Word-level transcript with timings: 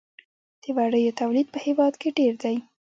د 0.63 0.63
وړیو 0.75 1.17
تولید 1.21 1.47
په 1.51 1.59
هیواد 1.65 1.93
کې 2.01 2.09
ډیر 2.19 2.33
دی 2.43 2.55